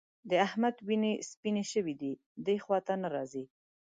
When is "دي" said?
2.01-2.11